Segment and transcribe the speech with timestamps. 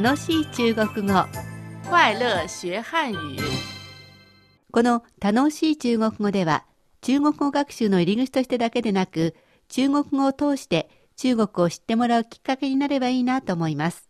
[0.00, 1.24] 楽しい中国語
[1.88, 3.38] 快乐学汉语。
[4.72, 6.64] この楽しい中国語では
[7.00, 9.36] 中国語学習の入り口としてだけでなく
[9.68, 14.08] 中国語を通して中国を知ってもらうきっかけになればいいなと思います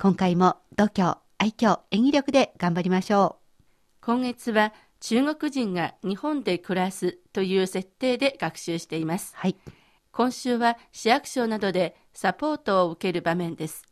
[0.00, 3.36] 今回も度胸愛嬌演技力で頑張りましょ
[4.00, 9.38] 今月は中国人が日本で暮らすという設定で学習していますう。
[9.38, 9.56] はい
[10.10, 13.85] 今週は市役所などでサポートを受ける場面です。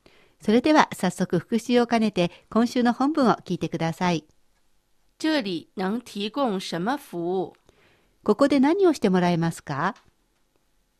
[0.44, 4.26] それでは早速復習を兼ねて今週の本文を聞いてください
[5.18, 7.54] 这里能提供什么服务？
[8.22, 9.94] ここで何をしてもらえますか？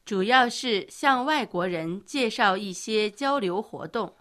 [0.06, 4.14] 主要是向外国人介绍一些交流活动，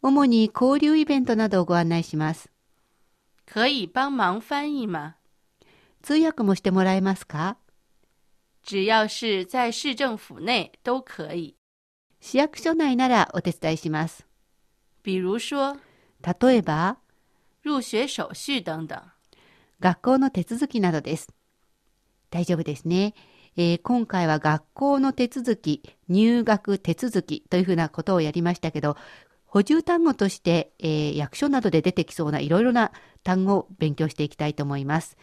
[0.00, 2.50] 主に交流イベントなどをご案内します
[3.46, 5.16] 可以帮忙翻译吗？
[6.02, 7.56] 通訳もしてもらえますか？
[8.62, 11.56] 只要是在市政府内都可以。
[12.20, 14.26] 市役所内ならお手伝いします
[15.02, 15.76] 比如说
[16.22, 16.98] 例えば
[17.62, 19.02] 入学手续等等。
[19.80, 21.28] 学校の手続きなどです。
[22.30, 23.14] 大丈夫ですね。
[23.56, 28.96] えー今回は学校の手続き、入学手続きというふうなことをやりましたけど、
[29.44, 32.92] 補充単語として、えー役所などで出てきそうないろいろな
[33.24, 35.18] 単語を勉強していきたいと思います。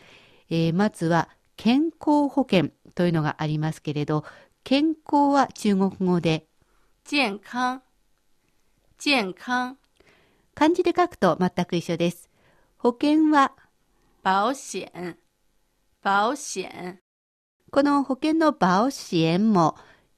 [0.49, 4.23] えーまずは健康保険というのがありますけれど、
[4.63, 6.46] 健康は中国語で
[7.09, 7.79] 健康，
[8.97, 9.77] 健康，
[10.53, 12.29] 漢字で書くと全く一緒です。
[12.77, 13.53] 保険は
[14.25, 15.15] 保险，
[16.03, 16.99] 保险，
[17.71, 19.77] この保険の保支援も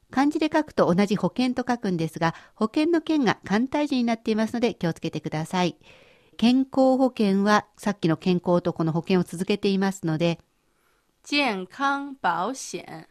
[0.10, 5.78] 漢字で書くと同じ保険と書くんですが、保険の件が簡体字になっていますので気をつけてください。
[6.38, 10.40] 健康保険はさっきの健康とこの保険を続けていますので、
[11.24, 13.06] 健康保险，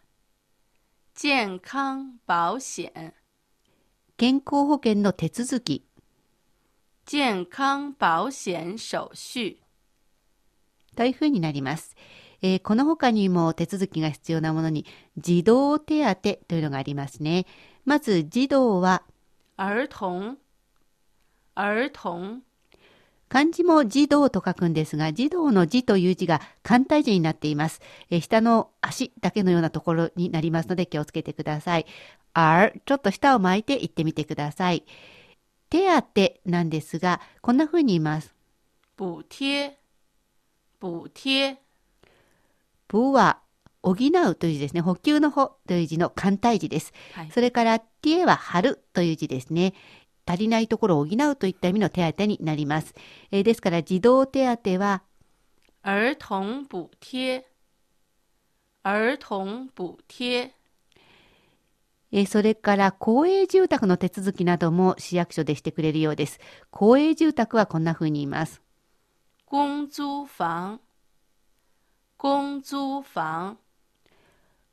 [1.14, 3.14] 健康保险，
[4.20, 5.84] 健康保険の手続き、
[7.06, 9.58] 健康保険手续。
[10.96, 11.94] というふうになります。
[12.42, 14.00] えーこの他にも手続き。
[14.00, 14.86] が必要なものに、
[15.18, 17.46] 児童手当というのがありますね。
[17.84, 19.04] まず、児童は、
[19.56, 20.36] 儿童，
[21.54, 22.40] 儿童，
[23.28, 27.80] 漢字も児童と書くんですが、児童の字という字が簡体字になっています。
[28.10, 31.86] えー下の足だけのようなところになりますので気をつけてください。
[32.34, 34.84] r ちょっと下を巻いて言ってみてください。
[35.70, 38.34] 手当なんですが、こんな風に言います。
[38.96, 39.72] 补贴，
[40.80, 41.56] 补贴，
[42.90, 43.40] 補は
[43.82, 44.80] 補うという字ですね。
[44.80, 46.92] 補給の補という字の簡体字です。
[47.12, 49.74] はいそれから、手は貼るという字ですね。
[50.28, 52.94] 足りないところを補うといった意味の手当になります。
[53.30, 55.02] えーですから、児童手当は、
[55.82, 57.44] 儿童补贴，
[58.82, 60.50] 儿童补贴，
[62.12, 66.40] えーそれから公営住宅の手続きなども市役所でしてくれるようです。
[66.70, 68.60] 公営住宅はこんな風に言います。
[69.46, 70.78] 公租房，
[72.18, 73.56] 公租房，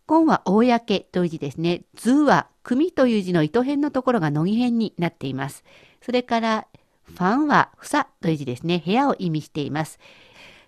[0.05, 1.83] 公は公という字ですね。
[1.93, 5.63] 図は組という字の糸辺のところが乃木辺になっています。
[6.01, 6.67] それから
[7.03, 8.81] ファンは房という字ですね。
[8.83, 9.99] 部屋を意味しています。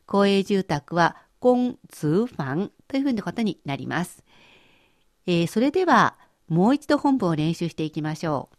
[0.05, 4.23] 公営住宅は公通ファンというふうなことになります。
[5.25, 6.15] えーそれでは
[6.47, 8.56] もう一度本文を練習していきましょう。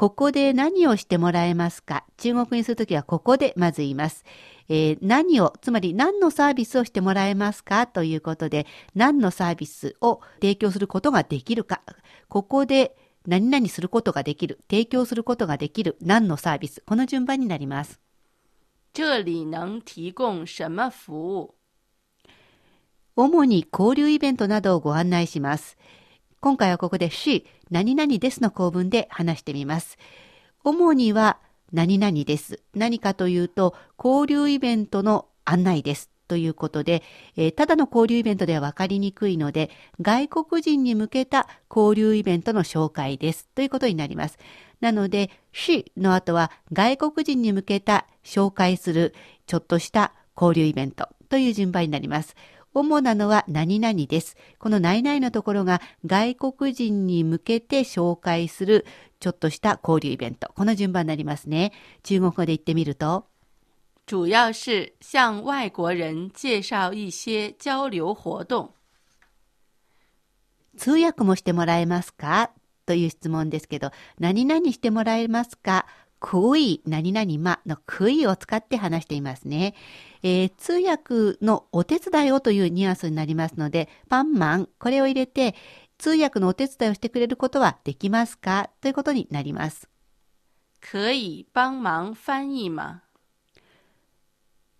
[0.00, 2.06] ここで何をしてもらえますか？
[2.16, 4.24] 中国にするときはここでまず言います。
[4.70, 7.86] えー何を、つまり何のサービスをしてもらえますか？
[7.86, 11.82] ということで、何のサービスを提供することができるか？
[12.30, 12.96] ここで
[13.26, 16.82] 何々することができる、提供することができる、何のサービス？
[16.86, 18.00] この順番になります。
[18.94, 21.54] 这里能提供什么服务？
[23.16, 25.76] 主に交流イベントなどをご案内します。
[26.42, 29.98] 今回はここでし何々ですの構文で話してみます。
[30.64, 31.38] 主には
[31.70, 32.62] 何々です。
[32.74, 36.08] 何かというと交流イベントの案内です。
[36.28, 37.02] ということで、
[37.36, 39.68] えーただの交流イベントでは分かりにくいので、
[40.00, 43.46] 外国人に向けた交流イベントの紹介です。
[43.54, 44.38] ということになります。
[44.80, 49.14] なので、she の後は外国人に向けた紹介する
[49.46, 52.34] ちょっとした交流イベントという順番になります。
[52.72, 54.36] 主なのは何々です。
[54.58, 58.86] この何々のところが外国人に向けて紹介する
[59.18, 60.52] ちょっとした交流イベント。
[60.54, 61.72] この順番になりますね。
[62.02, 63.26] 中国語で言ってみると、
[64.06, 68.74] 主要是向外国人介绍一些交流活动。
[70.76, 72.50] 通訳もしてもらえますか？
[72.86, 75.86] という質問ですけど、何々してもらえますか？
[76.20, 79.74] クイ、何々まのクイを使って話していますね。
[80.22, 85.54] えー通訳のお手伝いをというニュアンスになりますので、パンマン、これを入れて、
[85.98, 88.70] 通訳のお手伝いをしてくれることはできますか？
[88.80, 89.88] ということになります。
[90.80, 93.00] 可以帮忙翻译吗？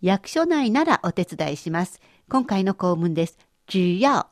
[0.01, 2.01] 役所内ならお手伝いします。
[2.31, 3.39] 今回の構文です。
[3.67, 4.27] 只要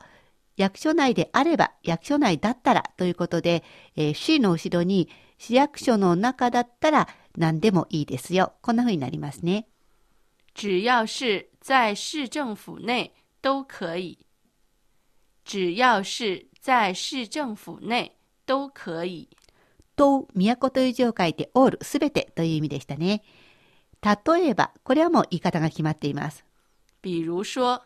[0.57, 3.63] 役所内であれば、役所内だったらということで、
[3.95, 7.07] えー、C の後ろに市役所の中だったら
[7.37, 8.53] 何でもいいですよ。
[8.63, 9.67] こんな風になりますね。
[10.59, 14.17] 只要是在市政府内都可以。
[15.45, 19.29] 只要是在市政府内都可以。
[19.95, 23.23] と、都という字を書いて、オール、すべてという意味でしたね。
[24.03, 26.43] 例えば、これはもう言い方が決まっています。
[27.03, 27.81] 比如说、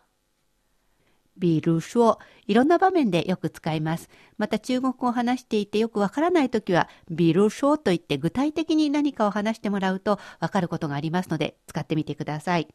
[1.38, 4.08] 比如说、いろんな場面でよく使います。
[4.38, 12.68] また中国語を話していてよくわからないときは、比如说と言って具体的に何かを話してもらうとわかることがありますので、使ってみてください。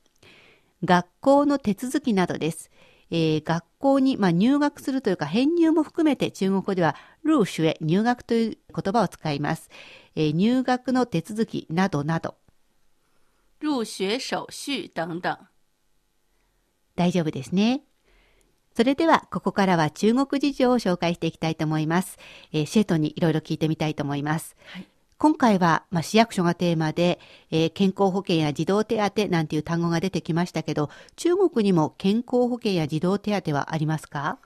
[0.84, 2.70] 学校の手続きなどです。
[3.12, 9.70] えー、学校に、まあ、入学するというか編入も含めて中国語では入学入学という言葉を使います、
[10.16, 12.36] えー、入学の手続きなどなど
[13.62, 15.50] 入学手續等々
[16.96, 17.82] 大丈夫ですね
[18.80, 22.18] それではここからは中国事情を紹介していきたいと思います、
[22.54, 24.88] えー、シェートにいろいろ聞いてみたいと思います、はい。
[25.18, 27.20] 今回は、まあ、市役所がテーマで、
[27.52, 34.38] えー、健康保険や児童手当なんていう単語が出てきましたけど、中国にも健康保険や児童手当はありますか？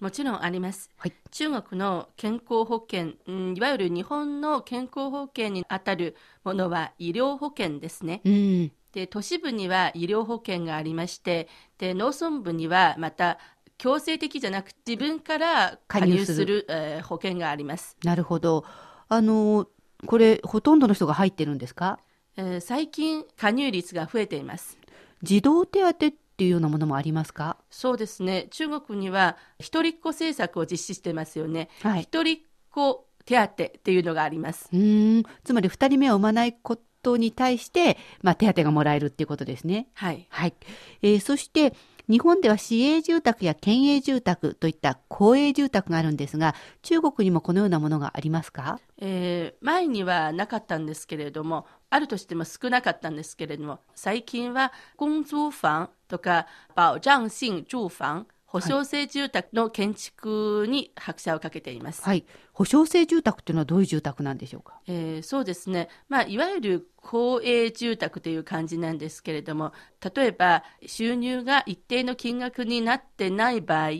[0.00, 0.88] もちろんあります。
[0.96, 8.22] はい、中国の健康保険、うん、いわゆる日本の健康保険にあたるものは医療保険ですね。
[8.24, 11.46] うん、で都市部には医療保険がありまして
[11.76, 13.38] で農村部にはまた
[13.78, 17.96] 強制的じゃなく自分から加入するえー、保険があります。
[18.04, 18.64] なるほど。
[19.08, 19.68] あの
[20.06, 22.00] これほとんどの人が入ってるんですか、
[22.36, 24.78] えー、最近加入率が増えています。
[25.22, 27.56] 児童手当っていうようなものもありますか？
[27.70, 28.48] そうですね。
[28.50, 32.40] 中国には一人っ子政策を実施してますよね、はい、一人っ
[32.70, 34.68] 子手当っていうのがあります。
[34.72, 35.22] うん。
[35.44, 39.86] つまり二人目を産まないことに対して、まあ、手当がもらえるっていうことですね。
[39.94, 40.54] はい、はい。
[41.02, 41.74] えー、そして
[42.08, 62.02] 日本では市営住宅や県営住宅といった公営住宅があるんですが、中国にもこのようなものがありますか、えー、前にはなかったんですけれども、あるとしても少なかったんですけれども、最近は公租房とか保障性住房、保証性住宅の建築に拍車をかけています。
[62.02, 62.26] はい。
[62.52, 64.78] 保証性住宅というのはどういう住宅なんでしょうか？
[64.86, 65.88] えー、そうですね。
[66.10, 69.72] まあ、いわゆる公営住宅という感じなんですけれども、
[70.14, 73.90] 例えば収入が一定の金額になってない場合、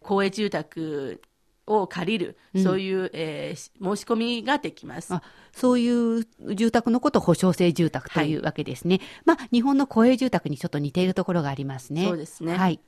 [0.00, 1.20] 公営住宅
[1.66, 3.70] を借りる、うん、そういう、えー、申
[4.00, 5.12] し込みができます。
[5.12, 5.22] あ
[5.52, 8.96] そういう住宅のことを保証性住宅というわけですね。
[8.96, 12.06] はい、まあ、日本の公営住宅にちょっと似ているところがありますね。
[12.06, 12.56] そうですね。
[12.56, 12.80] はい。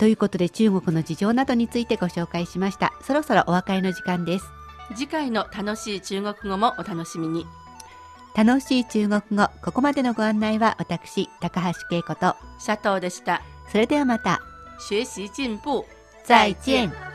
[0.00, 2.94] ということで中国の事情などについてご紹介しました。
[3.02, 4.46] そろそろお別れの時間です。
[4.94, 7.46] 次回の楽しい中国語もお楽しみに。
[8.34, 13.42] 楽しい中国語、ここまでのご案内は私、高橋恵子と佐藤でした。
[13.70, 14.40] それではまた。
[14.88, 15.84] 学習進步。
[16.24, 17.09] 再见。